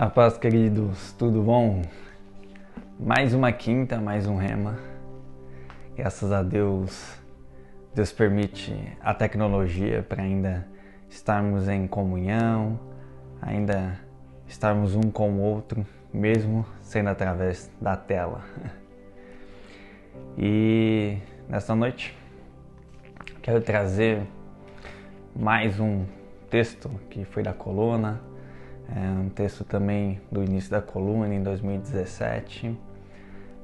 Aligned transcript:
A 0.00 0.08
paz, 0.08 0.38
queridos, 0.38 1.12
tudo 1.14 1.42
bom? 1.42 1.82
Mais 3.00 3.34
uma 3.34 3.50
quinta, 3.50 4.00
mais 4.00 4.28
um 4.28 4.36
rema. 4.36 4.78
Graças 5.96 6.30
a 6.30 6.40
Deus, 6.40 7.20
Deus 7.92 8.12
permite 8.12 8.96
a 9.00 9.12
tecnologia 9.12 10.06
para 10.08 10.22
ainda 10.22 10.68
estarmos 11.10 11.68
em 11.68 11.88
comunhão, 11.88 12.78
ainda 13.42 13.98
estarmos 14.46 14.94
um 14.94 15.10
com 15.10 15.32
o 15.32 15.40
outro, 15.40 15.84
mesmo 16.14 16.64
sendo 16.80 17.08
através 17.08 17.68
da 17.80 17.96
tela. 17.96 18.44
E 20.38 21.18
nesta 21.48 21.74
noite 21.74 22.16
quero 23.42 23.60
trazer 23.60 24.22
mais 25.34 25.80
um 25.80 26.04
texto 26.48 26.88
que 27.10 27.24
foi 27.24 27.42
da 27.42 27.52
coluna, 27.52 28.20
é 28.94 29.00
um 29.00 29.28
texto 29.28 29.64
também 29.64 30.20
do 30.32 30.42
início 30.42 30.70
da 30.70 30.80
coluna 30.80 31.32
em 31.34 31.42
2017, 31.42 32.76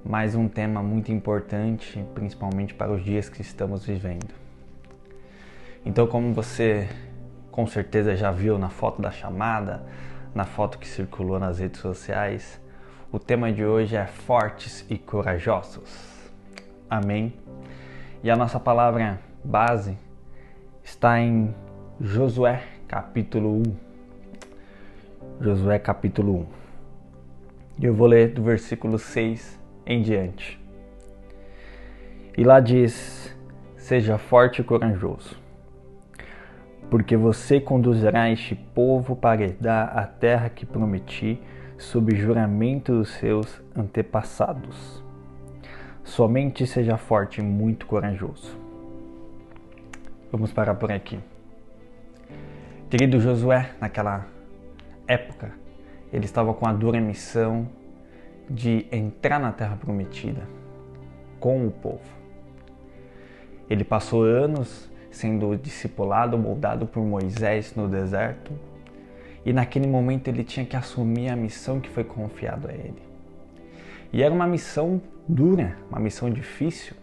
mais 0.05 0.35
um 0.35 0.49
tema 0.49 0.83
muito 0.83 1.11
importante, 1.11 2.05
principalmente 2.15 2.75
para 2.75 2.93
os 2.93 3.03
dias 3.03 3.29
que 3.29 3.41
estamos 3.41 3.87
vivendo. 3.87 4.35
Então, 5.85 6.07
como 6.07 6.33
você 6.35 6.89
com 7.51 7.67
certeza 7.67 8.17
já 8.17 8.31
viu 8.31 8.59
na 8.59 8.69
foto 8.69 9.01
da 9.01 9.11
chamada, 9.11 9.83
na 10.35 10.45
foto 10.45 10.79
que 10.79 10.87
circulou 10.87 11.39
nas 11.39 11.59
redes 11.59 11.81
sociais, 11.81 12.61
o 13.11 13.19
tema 13.19 13.53
de 13.53 13.65
hoje 13.65 13.97
é 13.97 14.07
fortes 14.07 14.85
e 14.91 14.99
corajosos. 14.99 16.31
Amém. 16.91 17.33
E 18.23 18.31
a 18.31 18.37
nossa 18.37 18.59
palavra 18.59 19.21
base 19.43 19.97
está 20.83 21.19
em 21.21 21.55
Josué 22.01 22.63
capítulo 22.89 23.63
1. 23.63 23.94
Josué 25.41 25.81
capítulo 25.81 26.33
1. 26.33 26.47
E 27.81 27.85
eu 27.87 27.93
vou 27.93 28.07
ler 28.07 28.29
do 28.29 28.43
versículo 28.43 28.99
6 28.99 29.61
em 29.85 30.01
diante. 30.01 30.61
E 32.39 32.45
lá 32.45 32.61
diz: 32.61 33.37
Seja 33.77 34.17
forte 34.17 34.61
e 34.61 34.65
corajoso, 34.65 35.37
porque 36.89 37.17
você 37.17 37.61
conduzirá 37.61 38.31
este 38.31 38.55
povo 38.55 39.17
para 39.17 39.43
herdar 39.43 39.99
a 39.99 40.07
terra 40.07 40.49
que 40.49 40.65
prometi 40.65 41.41
sob 41.77 42.15
juramento 42.15 42.93
dos 42.93 43.11
seus 43.11 43.61
antepassados. 43.77 45.03
Somente 46.05 46.65
seja 46.65 46.97
forte 46.97 47.41
e 47.41 47.45
muito 47.45 47.87
corajoso. 47.87 48.57
Vamos 50.31 50.53
parar 50.53 50.75
por 50.75 50.93
aqui. 50.93 51.19
Querido 52.89 53.19
Josué, 53.19 53.73
naquela 53.81 54.34
época, 55.07 55.53
ele 56.13 56.25
estava 56.25 56.55
com 56.55 56.67
a 56.67 56.73
dura 56.73 57.01
missão 57.01 57.69
de 58.49 58.87
entrar 58.93 59.39
na 59.39 59.53
terra 59.53 59.77
prometida 59.77 60.47
com 61.41 61.67
o 61.67 61.71
povo. 61.71 62.05
Ele 63.69 63.85
passou 63.85 64.23
anos 64.23 64.91
sendo 65.11 65.57
discipulado, 65.57 66.37
moldado 66.37 66.87
por 66.87 67.03
Moisés 67.03 67.75
no 67.75 67.89
deserto, 67.89 68.53
e 69.45 69.53
naquele 69.53 69.87
momento 69.87 70.29
ele 70.29 70.43
tinha 70.43 70.67
que 70.67 70.77
assumir 70.77 71.29
a 71.29 71.37
missão 71.37 71.81
que 71.81 71.89
foi 71.89 72.03
confiada 72.03 72.71
a 72.71 72.73
ele. 72.73 73.03
E 74.13 74.23
era 74.23 74.35
uma 74.35 74.47
missão 74.47 75.01
dura, 75.29 75.77
uma 75.91 76.01
missão 76.01 76.31
difícil, 76.31 76.97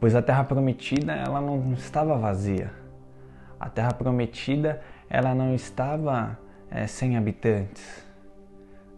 pois 0.00 0.14
a 0.14 0.22
terra 0.22 0.44
prometida 0.44 1.12
ela 1.12 1.40
não 1.40 1.72
estava 1.72 2.16
vazia. 2.16 2.72
A 3.58 3.68
terra 3.68 3.92
prometida 3.92 4.82
ela 5.08 5.34
não 5.34 5.54
estava 5.54 6.38
é, 6.72 6.86
sem 6.86 7.16
habitantes. 7.16 8.04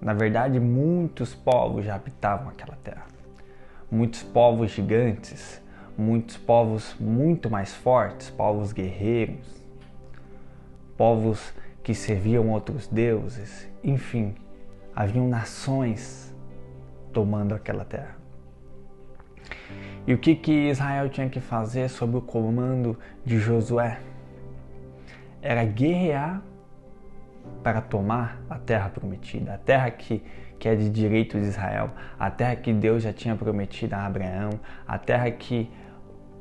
Na 0.01 0.13
verdade, 0.15 0.61
muitos 0.61 1.35
povos 1.35 1.85
já 1.85 1.97
habitavam 1.97 2.49
aquela 2.49 2.77
terra. 2.77 3.07
Muitos 3.91 4.23
povos 4.23 4.71
gigantes, 4.71 5.61
muitos 5.97 6.37
povos 6.37 6.95
muito 7.01 7.51
mais 7.51 7.75
fortes, 7.75 8.31
povos 8.31 8.73
guerreiros, 8.73 9.63
povos 10.97 11.53
que 11.83 11.95
serviam 11.95 12.51
outros 12.51 12.87
deuses, 12.87 13.69
enfim, 13.83 14.35
haviam 14.95 15.29
nações 15.29 16.35
tomando 17.13 17.55
aquela 17.55 17.85
terra. 17.85 18.17
E 20.07 20.13
o 20.13 20.19
que, 20.19 20.35
que 20.35 20.69
Israel 20.69 21.09
tinha 21.09 21.29
que 21.29 21.41
fazer 21.41 21.89
sob 21.89 22.17
o 22.17 22.21
comando 22.21 22.99
de 23.25 23.39
Josué? 23.39 24.01
Era 25.41 25.65
guerrear 25.65 26.43
para 27.63 27.81
tomar 27.81 28.41
a 28.49 28.59
terra 28.59 28.89
prometida, 28.89 29.55
a 29.55 29.59
terra 29.59 29.91
que, 29.91 30.23
que 30.59 30.69
é 30.69 30.75
de 30.75 30.89
direito 30.91 31.39
de 31.39 31.47
Israel, 31.47 31.91
a 32.19 32.31
terra 32.31 32.57
que 32.57 32.73
Deus 32.73 33.03
já 33.03 33.13
tinha 33.13 33.35
prometido 33.35 33.95
a 33.95 34.05
Abraão, 34.05 34.51
a 34.87 34.99
terra 34.99 35.31
que 35.31 35.71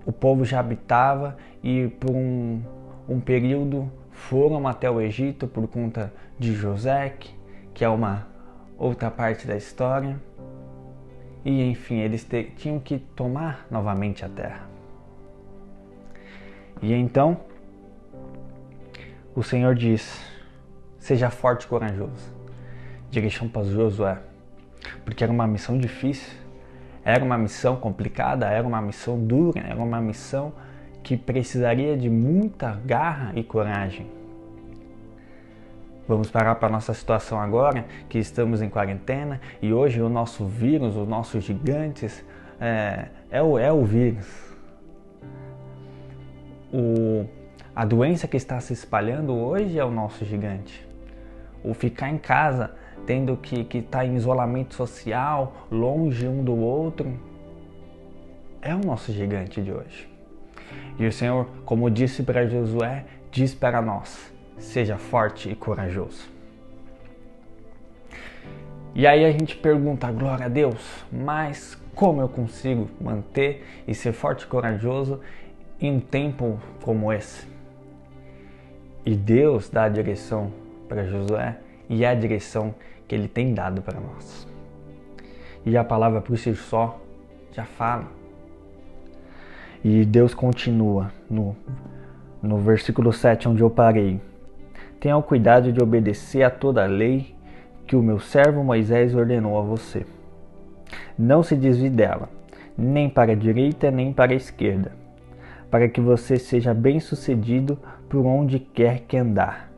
o 0.06 0.12
povo 0.12 0.44
já 0.44 0.60
habitava 0.60 1.38
e 1.64 1.88
por 1.88 2.12
um, 2.12 2.62
um 3.08 3.20
período 3.20 3.90
foram 4.12 4.68
até 4.68 4.90
o 4.90 5.02
Egito 5.02 5.48
por 5.48 5.68
conta 5.68 6.14
de 6.38 6.54
José, 6.54 7.16
que 7.74 7.84
é 7.84 7.90
uma 7.90 8.28
outra 8.78 9.10
parte 9.10 9.48
da 9.48 9.56
história. 9.56 10.20
E 11.46 11.64
enfim, 11.70 12.00
eles 12.00 12.28
tinham 12.56 12.80
que 12.80 13.00
tomar 13.00 13.66
novamente 13.70 14.24
a 14.24 14.30
terra. 14.30 14.68
E 16.82 16.94
então, 16.94 17.38
o 19.36 19.44
Senhor 19.44 19.76
diz: 19.76 20.22
Seja 21.04 21.30
forte 21.30 21.64
e 21.64 21.68
corajoso. 21.68 22.34
Direção 23.12 23.50
para 23.50 23.66
Josué. 23.66 24.20
Porque 25.04 25.22
era 25.22 25.34
uma 25.34 25.46
missão 25.46 25.78
difícil, 25.78 26.32
era 27.04 27.22
uma 27.22 27.38
missão 27.38 27.76
complicada, 27.76 28.46
era 28.48 28.66
uma 28.66 28.82
missão 28.82 29.20
dura, 29.20 29.60
era 29.60 29.76
uma 29.76 30.00
missão 30.00 30.54
que 31.04 31.18
precisaria 31.18 31.98
de 31.98 32.10
muita 32.10 32.80
garra 32.86 33.34
e 33.36 33.44
coragem. 33.44 34.10
Vamos 36.08 36.32
parar 36.32 36.56
para 36.56 36.70
a 36.70 36.72
nossa 36.72 36.94
situação 36.94 37.38
agora, 37.38 37.86
que 38.08 38.18
estamos 38.18 38.62
em 38.62 38.70
quarentena 38.70 39.42
e 39.62 39.74
hoje 39.74 40.02
o 40.02 40.08
nosso 40.08 40.46
vírus, 40.46 40.96
os 40.96 41.06
nossos 41.06 41.44
gigantes, 41.44 42.24
é, 42.62 43.08
é, 43.30 43.44
o, 43.44 43.60
é 43.60 43.74
o 43.74 43.84
vírus. 43.84 44.56
O, 46.72 47.26
a 47.76 47.84
doença 47.84 48.26
que 48.26 48.38
está 48.38 48.58
se 48.62 48.72
espalhando 48.72 49.34
hoje 49.34 49.78
é 49.78 49.84
o 49.84 49.92
nosso 49.92 50.24
gigante. 50.24 50.93
O 51.64 51.74
ficar 51.74 52.10
em 52.10 52.18
casa, 52.18 52.72
tendo 53.06 53.38
que, 53.38 53.62
estar 53.62 54.00
tá 54.00 54.06
em 54.06 54.16
isolamento 54.16 54.76
social, 54.76 55.68
longe 55.72 56.28
um 56.28 56.44
do 56.44 56.56
outro, 56.56 57.18
é 58.62 58.74
o 58.74 58.80
nosso 58.80 59.12
gigante 59.12 59.62
de 59.62 59.72
hoje. 59.72 60.10
E 60.98 61.06
o 61.06 61.12
Senhor, 61.12 61.48
como 61.66 61.90
disse 61.90 62.24
para 62.24 62.48
Josué, 62.48 63.06
diz 63.32 63.54
para 63.54 63.82
nós: 63.82 64.32
seja 64.58 64.98
forte 64.98 65.50
e 65.50 65.56
corajoso. 65.56 66.32
E 68.96 69.08
aí 69.08 69.26
a 69.26 69.32
gente 69.32 69.56
pergunta, 69.56 70.12
glória 70.12 70.46
a 70.46 70.50
Deus, 70.50 71.04
mas 71.12 71.76
como 71.96 72.22
eu 72.22 72.30
consigo 72.30 72.90
manter 73.02 73.66
e 73.88 73.96
ser 73.96 74.14
forte 74.14 74.44
e 74.44 74.48
corajoso 74.48 75.20
em 75.82 75.94
um 75.94 76.00
tempo 76.00 76.60
como 76.84 77.12
esse? 77.12 77.48
E 79.04 79.16
Deus 79.16 79.68
dá 79.68 79.86
a 79.86 79.90
direção 79.90 80.52
para 80.94 81.08
Josué 81.08 81.58
e 81.90 82.06
a 82.06 82.14
direção 82.14 82.76
que 83.08 83.16
ele 83.16 83.28
tem 83.28 83.52
dado 83.52 83.82
para 83.82 84.00
nós. 84.00 84.48
E 85.66 85.76
a 85.76 85.84
palavra 85.84 86.22
por 86.22 86.38
si 86.38 86.54
só 86.56 87.02
já 87.52 87.66
fala. 87.66 88.06
E 89.84 90.06
Deus 90.06 90.36
continua 90.36 91.12
no, 91.28 91.56
no 92.42 92.58
versículo 92.60 93.12
7, 93.12 93.50
onde 93.50 93.64
eu 93.64 93.72
parei. 93.72 94.22
Tenha 95.00 95.18
o 95.18 95.24
cuidado 95.24 95.72
de 95.72 95.82
obedecer 95.82 96.44
a 96.44 96.52
toda 96.52 96.84
a 96.84 96.88
lei 96.88 97.36
que 97.88 97.96
o 97.96 98.04
meu 98.04 98.20
servo 98.20 98.64
Moisés 98.64 99.16
ordenou 99.16 99.58
a 99.58 99.64
você. 99.64 100.06
Não 101.18 101.42
se 101.42 101.56
desvie 101.56 101.90
dela, 101.90 102.30
nem 102.78 103.10
para 103.10 103.32
a 103.32 103.36
direita 103.36 103.90
nem 103.90 104.14
para 104.14 104.32
a 104.32 104.36
esquerda, 104.36 104.92
para 105.72 105.90
que 105.90 106.00
você 106.00 106.38
seja 106.38 106.72
bem-sucedido 106.74 107.80
por 108.08 108.26
onde 108.26 108.60
quer 108.60 109.00
que 109.02 109.18
andar. 109.18 109.73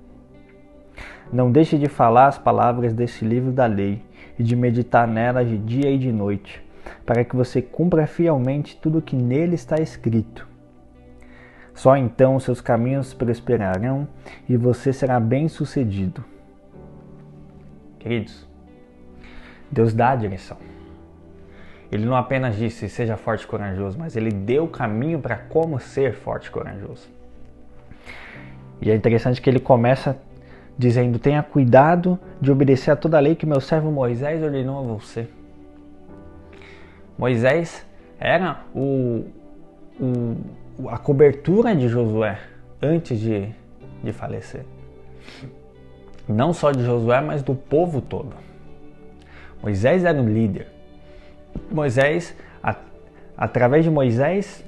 Não 1.32 1.52
deixe 1.52 1.78
de 1.78 1.88
falar 1.88 2.28
as 2.28 2.38
palavras 2.38 2.94
desse 2.94 3.26
livro 3.26 3.52
da 3.52 3.66
lei 3.66 4.02
e 4.38 4.44
de 4.44 4.56
meditar 4.56 5.08
nelas 5.08 5.48
de 5.48 5.58
dia 5.58 5.90
e 5.90 5.98
de 5.98 6.12
noite, 6.12 6.64
para 7.06 7.24
que 7.24 7.36
você 7.36 7.62
cumpra 7.62 8.06
fielmente 8.06 8.78
tudo 8.78 9.00
o 9.00 9.02
que 9.02 9.16
nele 9.16 9.56
está 9.56 9.82
escrito. 9.82 10.48
Só 11.74 11.98
então 11.98 12.40
seus 12.40 12.62
caminhos 12.62 13.14
prosperarão 13.14 14.08
e 14.48 14.56
você 14.56 14.94
será 14.94 15.20
bem-sucedido. 15.20 16.24
Queridos, 18.00 18.48
Deus 19.70 19.94
dá 19.94 20.12
a 20.12 20.16
direção. 20.16 20.58
Ele 21.92 22.06
não 22.06 22.16
apenas 22.16 22.56
disse 22.56 22.88
seja 22.88 23.18
forte 23.18 23.44
e 23.44 23.48
corajoso, 23.48 23.98
mas 23.98 24.16
ele 24.16 24.32
deu 24.32 24.66
o 24.66 24.70
caminho 24.70 25.20
para 25.20 25.36
como 25.38 25.80
ser 25.80 26.14
forte 26.14 26.48
e 26.48 26.52
corajoso. 26.52 27.10
E 28.82 28.90
é 28.90 28.96
interessante 28.96 29.42
que 29.42 29.50
ele 29.50 29.60
começa 29.60 30.18
dizendo: 30.78 31.20
Tenha 31.20 31.42
cuidado 31.42 32.20
de 32.42 32.52
obedecer 32.52 32.92
a 32.92 32.96
toda 32.96 33.18
a 33.18 33.20
lei 33.20 33.36
que 33.36 33.46
meu 33.46 33.62
servo 33.62 33.92
Moisés 33.92 34.42
ordenou 34.44 34.80
a 34.80 34.82
você. 34.82 35.28
Moisés 37.18 37.86
era 38.20 38.62
o, 38.74 39.26
o, 40.00 40.90
a 40.90 40.98
cobertura 40.98 41.76
de 41.76 41.88
Josué 41.88 42.40
antes 42.82 43.20
de, 43.20 43.50
de 44.04 44.12
falecer. 44.12 44.66
Não 46.28 46.54
só 46.54 46.72
de 46.72 46.84
Josué, 46.84 47.22
mas 47.22 47.42
do 47.44 47.56
povo 47.56 48.02
todo. 48.02 48.34
Moisés 49.62 50.04
era 50.04 50.22
o 50.22 50.28
líder. 50.28 50.68
Moisés, 51.72 52.36
a, 52.62 52.76
através 53.38 53.84
de 53.84 53.92
Moisés, 53.92 54.66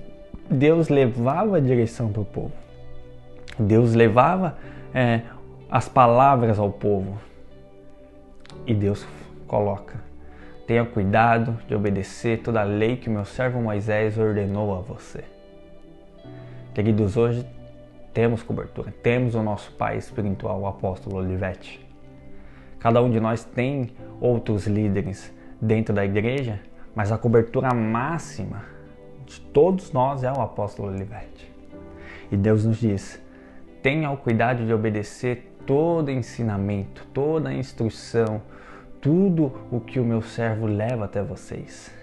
Deus 0.50 0.88
levava 0.88 1.58
a 1.58 1.60
direção 1.60 2.12
para 2.12 2.22
o 2.22 2.26
povo. 2.26 2.54
Deus 3.60 3.94
levava 3.94 4.56
é, 4.94 5.22
as 5.70 5.90
palavras 5.90 6.60
ao 6.60 6.72
povo. 6.72 7.20
E 8.66 8.74
Deus 8.74 9.06
coloca: 9.48 10.00
tenha 10.66 10.86
cuidado 10.86 11.58
de 11.68 11.76
obedecer 11.76 12.40
toda 12.40 12.62
a 12.62 12.64
lei 12.64 12.98
que 12.98 13.10
meu 13.10 13.26
servo 13.26 13.62
Moisés 13.62 14.18
ordenou 14.18 14.76
a 14.76 14.80
você. 14.80 15.24
Queridos, 16.74 17.18
hoje 17.18 17.46
temos 18.14 18.44
cobertura, 18.44 18.94
temos 19.04 19.36
o 19.36 19.44
nosso 19.44 19.72
pai 19.74 19.98
espiritual, 19.98 20.62
o 20.62 20.68
apóstolo 20.68 21.18
Olivete. 21.18 21.86
Cada 22.80 23.02
um 23.02 23.10
de 23.10 23.20
nós 23.20 23.44
tem 23.44 23.92
outros 24.22 24.68
líderes 24.68 25.34
dentro 25.60 25.94
da 25.94 26.06
igreja, 26.06 26.60
mas 26.96 27.12
a 27.12 27.18
cobertura 27.18 27.74
máxima 27.74 28.64
de 29.26 29.42
todos 29.42 29.92
nós 29.92 30.24
é 30.24 30.32
o 30.32 30.42
apóstolo 30.42 30.90
Olivete. 30.90 31.52
E 32.32 32.38
Deus 32.38 32.66
nos 32.66 32.78
diz: 32.78 33.22
tenha 33.82 34.12
o 34.12 34.18
cuidado 34.18 34.66
de 34.66 34.74
obedecer 34.74 35.57
todo 35.68 36.10
ensinamento, 36.10 37.06
toda 37.14 37.54
instrução, 37.54 38.42
tudo 39.02 39.52
o 39.70 39.80
que 39.82 40.00
o 40.00 40.06
meu 40.06 40.22
servo 40.22 40.66
leva 40.66 41.06
até 41.06 41.22
vocês. 41.22 41.94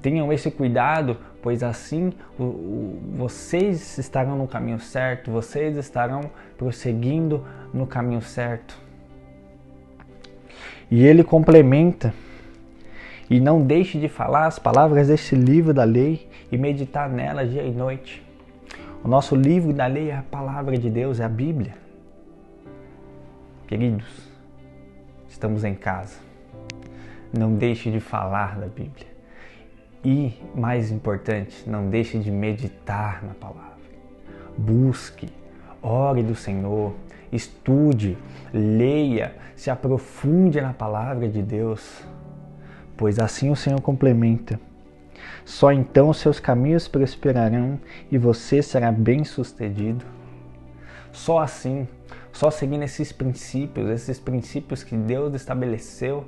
Tenham 0.00 0.32
esse 0.32 0.50
cuidado, 0.50 1.18
pois 1.42 1.62
assim 1.62 2.12
o, 2.38 2.44
o, 2.44 3.02
vocês 3.16 3.98
estarão 3.98 4.38
no 4.38 4.48
caminho 4.48 4.80
certo, 4.80 5.30
vocês 5.30 5.76
estarão 5.76 6.30
prosseguindo 6.56 7.44
no 7.74 7.86
caminho 7.86 8.22
certo. 8.22 8.78
E 10.90 11.04
ele 11.04 11.22
complementa 11.22 12.14
e 13.28 13.38
não 13.38 13.60
deixe 13.60 13.98
de 13.98 14.08
falar 14.08 14.46
as 14.46 14.58
palavras 14.58 15.08
deste 15.08 15.34
livro 15.34 15.74
da 15.74 15.84
lei 15.84 16.28
e 16.50 16.56
meditar 16.56 17.10
nelas 17.10 17.50
dia 17.50 17.64
e 17.64 17.72
noite. 17.72 18.25
O 19.06 19.08
nosso 19.08 19.36
livro 19.36 19.72
da 19.72 19.86
lei 19.86 20.10
é 20.10 20.16
a 20.16 20.22
palavra 20.22 20.76
de 20.76 20.90
Deus, 20.90 21.20
é 21.20 21.24
a 21.24 21.28
Bíblia. 21.28 21.74
Queridos, 23.68 24.04
estamos 25.28 25.62
em 25.62 25.76
casa. 25.76 26.18
Não 27.32 27.54
deixe 27.54 27.88
de 27.88 28.00
falar 28.00 28.58
da 28.58 28.66
Bíblia. 28.66 29.06
E, 30.04 30.34
mais 30.56 30.90
importante, 30.90 31.70
não 31.70 31.88
deixe 31.88 32.18
de 32.18 32.32
meditar 32.32 33.22
na 33.24 33.32
palavra. 33.34 33.78
Busque, 34.58 35.28
ore 35.80 36.24
do 36.24 36.34
Senhor, 36.34 36.92
estude, 37.30 38.18
leia, 38.52 39.36
se 39.54 39.70
aprofunde 39.70 40.60
na 40.60 40.72
palavra 40.72 41.28
de 41.28 41.42
Deus 41.42 42.04
pois 42.96 43.18
assim 43.18 43.50
o 43.50 43.56
Senhor 43.56 43.80
complementa. 43.80 44.58
Só 45.44 45.72
então 45.72 46.12
seus 46.12 46.40
caminhos 46.40 46.88
prosperarão 46.88 47.78
e 48.10 48.18
você 48.18 48.62
será 48.62 48.90
bem-sucedido. 48.90 50.04
Só 51.12 51.38
assim, 51.38 51.88
só 52.32 52.50
seguindo 52.50 52.82
esses 52.82 53.12
princípios, 53.12 53.88
esses 53.88 54.18
princípios 54.18 54.82
que 54.82 54.96
Deus 54.96 55.34
estabeleceu, 55.34 56.26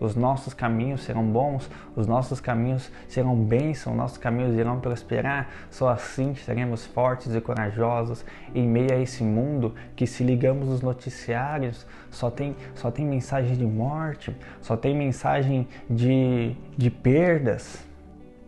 os 0.00 0.16
nossos 0.16 0.54
caminhos 0.54 1.02
serão 1.02 1.22
bons, 1.22 1.70
os 1.94 2.06
nossos 2.06 2.40
caminhos 2.40 2.90
serão 3.06 3.36
bênçãos, 3.36 3.94
nossos 3.94 4.16
caminhos 4.16 4.56
irão 4.56 4.80
prosperar. 4.80 5.50
Só 5.70 5.90
assim 5.90 6.34
seremos 6.34 6.86
fortes 6.86 7.34
e 7.34 7.40
corajosos 7.40 8.24
em 8.54 8.66
meio 8.66 8.94
a 8.94 8.96
esse 8.96 9.22
mundo 9.22 9.74
que, 9.94 10.06
se 10.06 10.24
ligamos 10.24 10.68
nos 10.68 10.80
noticiários, 10.80 11.86
só 12.10 12.30
tem, 12.30 12.56
só 12.74 12.90
tem 12.90 13.04
mensagem 13.04 13.54
de 13.54 13.66
morte, 13.66 14.34
só 14.62 14.74
tem 14.74 14.96
mensagem 14.96 15.68
de, 15.88 16.56
de 16.78 16.90
perdas. 16.90 17.89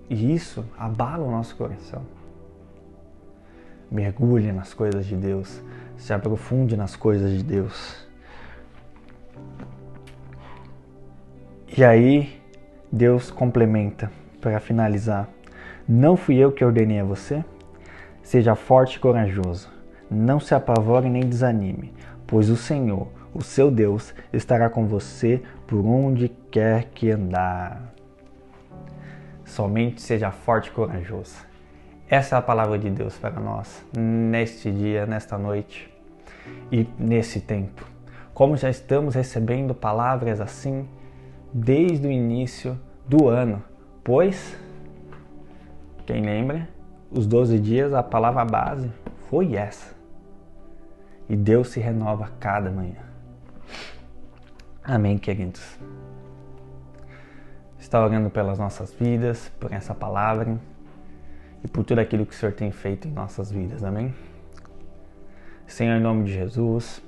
E 0.08 0.34
isso 0.34 0.64
abala 0.78 1.24
o 1.24 1.30
nosso 1.30 1.56
coração. 1.56 2.02
Mergulhe 3.90 4.52
nas 4.52 4.72
coisas 4.72 5.04
de 5.06 5.16
Deus, 5.16 5.62
se 5.96 6.12
aprofunde 6.12 6.76
nas 6.76 6.96
coisas 6.96 7.30
de 7.32 7.42
Deus. 7.42 8.06
E 11.76 11.82
aí 11.84 12.40
Deus 12.90 13.30
complementa 13.30 14.10
para 14.40 14.60
finalizar: 14.60 15.28
Não 15.88 16.16
fui 16.16 16.36
eu 16.36 16.52
que 16.52 16.64
ordenei 16.64 17.00
a 17.00 17.04
você? 17.04 17.44
Seja 18.22 18.54
forte 18.54 18.96
e 18.96 19.00
corajoso. 19.00 19.70
Não 20.10 20.38
se 20.38 20.54
apavore 20.54 21.08
nem 21.08 21.26
desanime, 21.26 21.92
pois 22.26 22.50
o 22.50 22.56
Senhor, 22.56 23.08
o 23.32 23.42
seu 23.42 23.70
Deus, 23.70 24.14
estará 24.32 24.68
com 24.68 24.86
você 24.86 25.42
por 25.66 25.84
onde 25.86 26.28
quer 26.50 26.90
que 26.92 27.10
andar. 27.10 27.94
Somente 29.52 30.00
seja 30.00 30.30
forte 30.30 30.68
e 30.68 30.70
corajoso. 30.70 31.36
Essa 32.08 32.36
é 32.36 32.38
a 32.38 32.42
palavra 32.42 32.78
de 32.78 32.88
Deus 32.88 33.18
para 33.18 33.38
nós 33.38 33.84
neste 33.94 34.72
dia, 34.72 35.04
nesta 35.04 35.36
noite 35.36 35.92
e 36.70 36.88
nesse 36.98 37.38
tempo. 37.38 37.86
Como 38.32 38.56
já 38.56 38.70
estamos 38.70 39.14
recebendo 39.14 39.74
palavras 39.74 40.40
assim, 40.40 40.88
desde 41.52 42.06
o 42.06 42.10
início 42.10 42.80
do 43.06 43.28
ano, 43.28 43.62
pois, 44.02 44.58
quem 46.06 46.22
lembra, 46.22 46.66
os 47.10 47.26
12 47.26 47.58
dias, 47.58 47.92
a 47.92 48.02
palavra 48.02 48.46
base 48.46 48.90
foi 49.28 49.54
essa. 49.54 49.94
E 51.28 51.36
Deus 51.36 51.68
se 51.68 51.78
renova 51.78 52.32
cada 52.40 52.70
manhã. 52.70 53.02
Amém, 54.82 55.18
queridos. 55.18 55.78
Está 57.82 58.00
orando 58.00 58.30
pelas 58.30 58.60
nossas 58.60 58.94
vidas, 58.94 59.50
por 59.58 59.72
essa 59.72 59.92
palavra 59.92 60.56
e 61.64 61.68
por 61.68 61.82
tudo 61.82 61.98
aquilo 61.98 62.24
que 62.24 62.32
o 62.32 62.36
Senhor 62.36 62.52
tem 62.52 62.70
feito 62.70 63.08
em 63.08 63.10
nossas 63.10 63.50
vidas. 63.50 63.82
Amém? 63.82 64.14
Senhor, 65.66 65.96
em 65.96 66.00
nome 66.00 66.22
de 66.22 66.32
Jesus, 66.32 67.02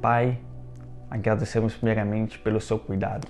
Pai, 0.00 0.38
agradecemos 1.10 1.74
primeiramente 1.74 2.38
pelo 2.38 2.60
seu 2.60 2.78
cuidado 2.78 3.26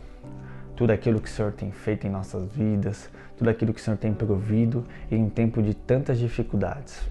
tudo 0.76 0.90
aquilo 0.90 1.18
que 1.18 1.28
o 1.28 1.33
Senhor 1.33 1.50
tem 1.52 1.73
feito 1.73 2.06
em 2.06 2.11
nossas 2.11 2.47
vidas, 2.52 3.11
tudo 3.38 3.49
aquilo 3.49 3.73
que 3.73 3.80
o 3.80 3.83
Senhor 3.83 3.97
tem 3.97 4.12
provido 4.12 4.85
em 5.11 5.25
um 5.25 5.30
tempo 5.30 5.62
de 5.62 5.73
tantas 5.73 6.18
dificuldades. 6.18 7.09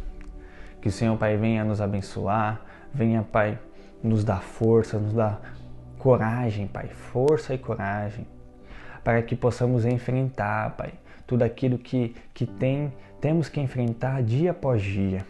Que 0.80 0.90
o 0.90 0.92
Senhor, 0.92 1.18
Pai, 1.18 1.38
venha 1.38 1.66
nos 1.66 1.82
abençoar, 1.82 2.62
venha, 2.94 3.24
Pai, 3.24 3.58
nos 4.04 4.24
dar 4.24 4.44
força, 4.44 5.00
nos 5.00 5.14
dar 5.14 5.42
coragem, 5.98 6.68
Pai, 6.68 6.88
força 6.90 7.56
e 7.56 7.58
coragem, 7.58 8.28
para 9.06 9.22
que 9.22 9.36
possamos 9.36 9.86
enfrentar, 9.86 10.76
Pai, 10.76 10.92
tudo 11.26 11.44
aquilo 11.44 11.78
que, 11.78 12.14
que 12.34 12.46
tem, 12.46 12.92
temos 13.22 13.48
que 13.48 13.62
enfrentar 13.62 14.22
dia 14.22 14.52
após 14.52 14.82
dia 14.82 15.26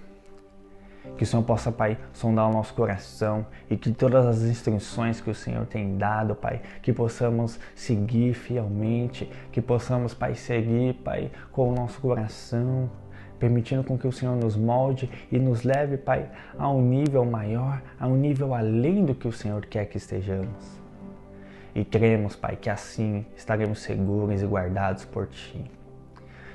que 1.18 1.24
o 1.24 1.28
Senhor 1.28 1.44
possa, 1.44 1.72
Pai, 1.72 1.98
sondar 2.14 2.50
o 2.50 2.54
nosso 2.54 2.74
coração 2.74 3.46
e 3.70 3.78
que 3.78 3.92
todas 3.92 4.26
as 4.26 4.42
instruções 4.42 5.22
que 5.22 5.30
o 5.30 5.36
Senhor 5.36 5.66
tem 5.66 5.98
dado, 5.98 6.36
Pai, 6.36 6.62
que 6.82 6.92
possamos 6.92 7.60
seguir 7.76 8.34
fielmente, 8.34 9.30
que 9.52 9.62
possamos, 9.62 10.14
Pai, 10.14 10.36
seguir, 10.36 10.96
Pai, 10.96 11.32
com 11.52 11.70
o 11.70 11.76
nosso 11.76 12.02
coração, 12.02 12.90
permitindo 13.40 13.84
com 13.84 13.98
que 13.98 14.08
o 14.08 14.12
Senhor 14.12 14.36
nos 14.36 14.56
molde 14.56 15.10
e 15.32 15.38
nos 15.38 15.64
leve, 15.64 15.98
Pai, 15.98 16.30
a 16.58 16.70
um 16.70 16.82
nível 16.82 17.24
maior, 17.24 17.82
a 18.00 18.08
um 18.08 18.16
nível 18.16 18.54
além 18.54 19.06
do 19.06 19.14
que 19.14 19.28
o 19.28 19.32
Senhor 19.32 19.66
quer 19.66 19.86
que 19.86 19.98
estejamos. 19.98 20.85
E 21.76 21.84
cremos, 21.84 22.36
Pai, 22.36 22.56
que 22.56 22.70
assim 22.70 23.26
estaremos 23.36 23.80
seguros 23.80 24.42
e 24.42 24.46
guardados 24.46 25.06
por 25.06 25.28
Ti. 25.28 25.70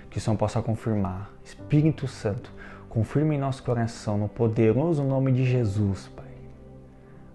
Que 0.08 0.18
o 0.18 0.20
Senhor 0.20 0.36
possa 0.36 0.60
confirmar, 0.60 1.30
Espírito 1.44 2.08
Santo, 2.08 2.50
Confirme 2.90 3.36
em 3.36 3.38
nosso 3.38 3.62
coração, 3.62 4.18
no 4.18 4.28
poderoso 4.28 5.04
nome 5.04 5.30
de 5.30 5.44
Jesus, 5.44 6.08
Pai. 6.08 6.26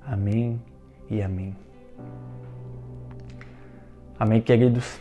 Amém 0.05 0.61
e 1.09 1.21
amém. 1.21 1.55
Amém, 4.19 4.41
queridos. 4.41 4.99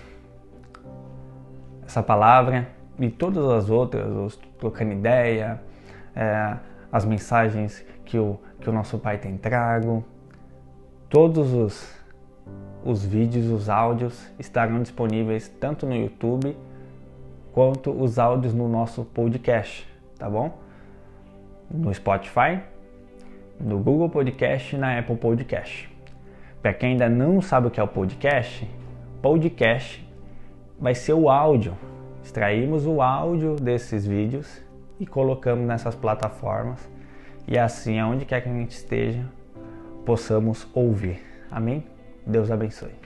Essa 1.85 2.05
palavra 2.05 2.69
e 3.01 3.11
todas 3.11 3.45
as 3.49 3.69
outras, 3.69 4.07
os 4.07 4.37
trocando 4.57 4.93
ideia, 4.93 5.61
é, 6.15 6.57
as 6.93 7.05
mensagens 7.05 7.85
que 8.05 8.17
o, 8.17 8.39
que 8.61 8.71
o 8.71 8.73
nosso 8.73 8.97
Pai 8.97 9.19
tem 9.19 9.37
trago, 9.37 10.05
todos 11.09 11.53
os, 11.53 11.93
os 12.85 13.05
vídeos, 13.05 13.47
os 13.47 13.69
áudios 13.69 14.31
estarão 14.39 14.83
disponíveis 14.83 15.49
tanto 15.49 15.87
no 15.87 15.95
YouTube 15.95 16.57
quanto 17.53 17.91
os 17.91 18.19
áudios 18.19 18.53
no 18.53 18.69
nosso 18.69 19.05
podcast 19.05 19.95
tá 20.19 20.29
bom? 20.29 20.59
No 21.71 21.93
Spotify, 21.93 22.61
no 23.61 23.79
Google 23.79 24.09
Podcast 24.09 24.75
e 24.75 24.79
na 24.79 24.99
Apple 24.99 25.17
Podcast. 25.17 25.91
Para 26.63 26.73
quem 26.73 26.93
ainda 26.93 27.09
não 27.09 27.41
sabe 27.43 27.67
o 27.67 27.71
que 27.71 27.81
é 27.81 27.83
o 27.83 27.89
podcast, 27.89 28.69
podcast 29.21 30.07
vai 30.79 30.95
ser 30.95 31.13
o 31.13 31.29
áudio. 31.29 31.77
Extraímos 32.23 32.87
o 32.87 33.03
áudio 33.03 33.57
desses 33.57 34.07
vídeos 34.07 34.63
e 34.99 35.07
colocamos 35.07 35.67
nessas 35.67 35.95
plataformas 35.95 36.89
e 37.47 37.59
assim, 37.59 37.99
aonde 37.99 38.25
quer 38.25 38.41
que 38.41 38.49
a 38.49 38.53
gente 38.53 38.71
esteja, 38.71 39.27
possamos 40.07 40.67
ouvir. 40.75 41.21
Amém? 41.51 41.94
Deus 42.27 42.51
abençoe. 42.51 43.04